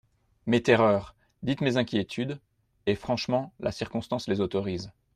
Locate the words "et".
2.87-2.95